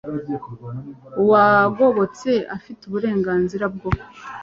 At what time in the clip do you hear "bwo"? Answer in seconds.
3.75-3.89